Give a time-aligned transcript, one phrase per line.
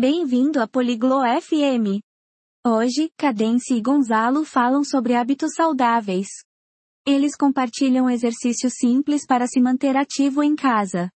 [0.00, 1.98] Bem-vindo à Poliglo FM.
[2.64, 6.28] Hoje, Cadence e Gonzalo falam sobre hábitos saudáveis.
[7.04, 11.10] Eles compartilham exercícios simples para se manter ativo em casa.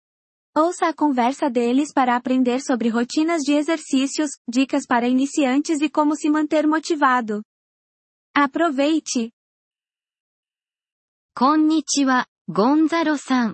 [0.58, 6.16] Ouça a conversa deles para aprender sobre rotinas de exercícios, dicas para iniciantes e como
[6.16, 7.44] se manter motivado.
[8.34, 9.32] Aproveite!
[11.36, 13.54] Konnichiwa, Gonzalo-san.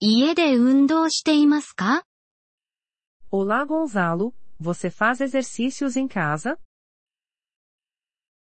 [0.00, 2.00] Ie de undou shite imasu ka?
[3.28, 4.32] Olá, Gonzalo.
[4.61, 6.57] você faz exercícios em casa?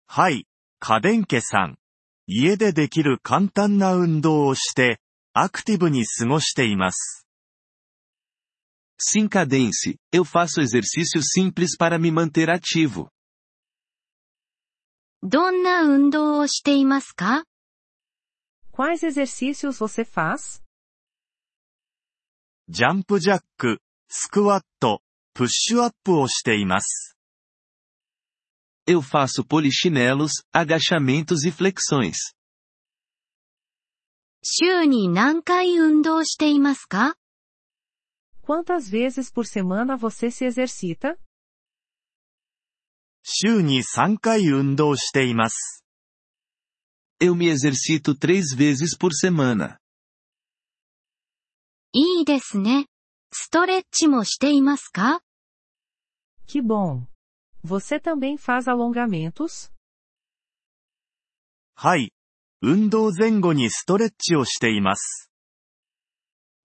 [0.07, 0.47] はい、
[0.79, 1.77] 家電家さん。
[2.25, 4.99] 家でできる簡単な運動をして、
[5.33, 7.27] アクティブに過ごしています。
[8.99, 13.09] Sim, Cadence, eu faço exercícios simples para me manter ativo.
[15.21, 17.43] どんな運動をしていますか
[18.71, 20.61] Quais exercícios você faz?
[22.67, 25.01] ジャンプジャック、スクワット、
[25.33, 27.17] プッシュアップをしています。
[28.85, 32.33] Eu faço polichinelos, agachamentos e flexões.
[34.41, 37.15] 週に何回運動していますか
[38.41, 41.17] Quantas vezes por semana você se exercita?
[43.23, 45.83] 週に3回運動しています。
[47.21, 49.77] Eu me exercito três vezes por semana.
[51.91, 52.87] いいですね。
[53.31, 55.21] ストレッチもしていますか
[56.45, 57.05] Que bom!
[57.63, 59.71] Você também faz alongamentos?
[61.75, 62.13] はい。
[62.61, 65.31] 運動前後にストレッチをしています。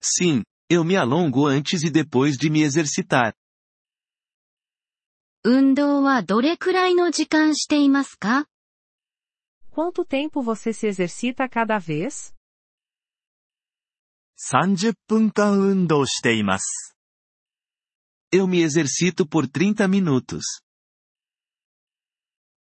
[0.01, 3.35] Sim, eu me alongo antes e depois de me exercitar.
[5.43, 8.47] 運動はどれくらいの時間していますか
[9.71, 12.33] Quanto tempo você se exercita cada vez?
[14.51, 16.96] 30分間運動しています。
[18.31, 20.43] Eu me exercito por 30 minutos.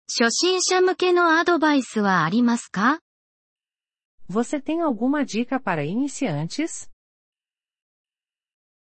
[0.10, 3.00] 初心者向けのアドバイスはありますか
[4.30, 6.90] Você tem alguma dica para iniciantes?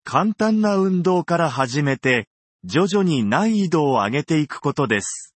[0.03, 2.27] 簡単な運動から始めて、
[2.63, 5.33] 徐々に難易度を上げていくことです。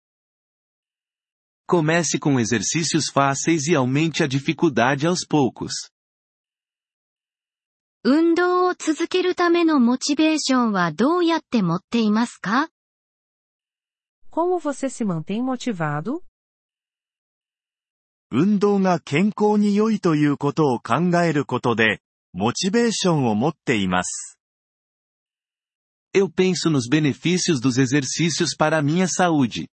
[1.68, 5.72] Comece com exercícios fáceis e aumente a dificuldade aos poucos.
[8.09, 12.69] 運動を続けるためのモチベーションはどうやって持っていますか
[14.31, 16.21] ？Como você se mantém motivado?
[18.31, 21.99] 運動が健康に良いということを考えることで、
[22.31, 24.39] モチベーションを持っています。
[26.13, 29.67] Eu penso nos benefícios dos exercícios para minha saúde.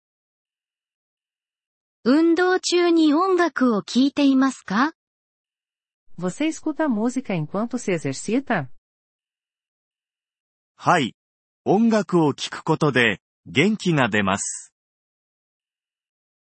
[2.04, 4.94] 運動中に音楽を聴いていますか？
[6.16, 8.68] Você escuta música enquanto se exercita?
[10.76, 11.14] はい。
[11.64, 14.72] 音楽を聴くことで、元気が出ます。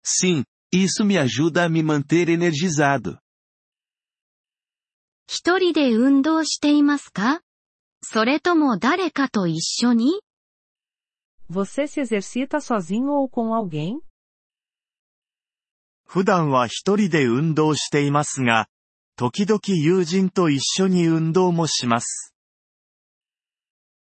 [0.04, 3.20] Sim, isso me ajuda a me manter energizado.
[5.28, 7.42] 一人で運動していますか
[8.02, 10.22] それとも誰かと一緒に
[11.50, 14.00] Você se exercita sozinho ou com alguém?
[16.06, 18.68] 普段は一人で運動していますが、
[19.21, 22.35] 時々友人と一緒に運動もします。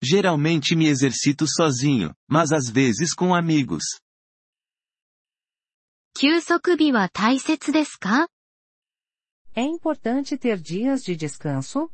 [0.02, 3.82] Geralmente me exercito sozinho, mas às vezes com amigos.
[6.14, 8.28] 休息日は大切ですか
[9.54, 11.90] É importante ter dias de descanso?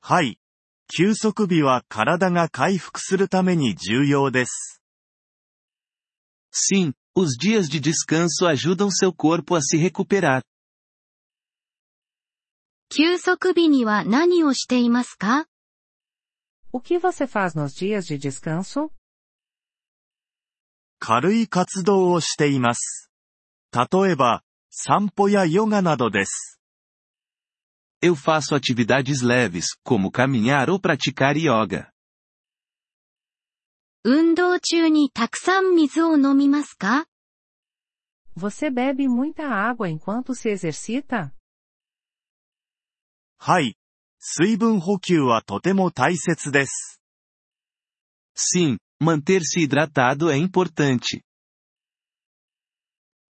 [0.00, 0.38] はい。
[0.88, 4.80] 休息日は体が回復するために重要です。
[6.52, 10.42] Sim, os dias de descanso ajudam seu corpo a se recuperar.
[12.90, 15.46] 休息日には何をしていますか
[16.72, 18.90] O que você faz nos dias de descanso?
[20.98, 23.10] 軽い活動をしています。
[23.72, 26.60] 例えば、散歩やヨガなどです。
[28.02, 31.90] Eu faço atividades leves, como caminhar ou praticar yoga.
[34.04, 37.06] 運動中にたくさん水を飲みますか
[38.36, 41.32] Você bebe muita água enquanto se exercita?
[43.43, 43.75] はい。
[44.19, 47.01] 水分補給はとても大切です。
[48.35, 51.23] Sim, manter-se hidratado é importante.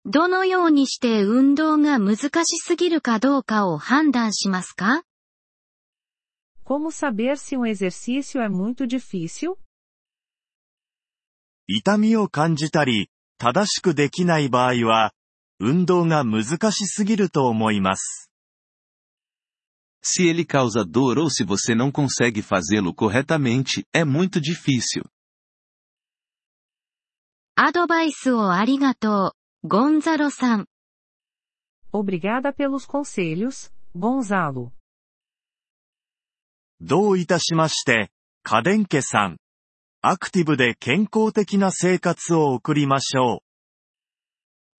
[0.04, 5.04] どのようにして運動が難しすぎるかどうかを判断しますか
[6.66, 9.56] ？Como saber se um exercício é muito difícil?
[11.68, 15.14] 痛みを感じたり、正しくできない場合は、
[15.60, 18.31] 運動が難しすぎると思います。
[20.03, 25.03] Se ele causa dor ou se você não consegue fazê-lo corretamente, é muito difícil.
[27.59, 29.35] アドバイスをありがと
[29.65, 30.67] う、ゴンザロさん。
[31.91, 34.73] Obrigada pelos conselhos, Gonzalo.
[36.81, 38.11] どういたしまして、
[38.43, 39.39] 家電家さん。
[40.03, 43.43] アクティブで健康的な生活を送りましょ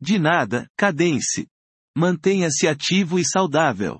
[0.02, 0.06] う。
[0.06, 1.48] De nada, Cadence.
[1.98, 4.00] Mantenha-se ativo e saudável.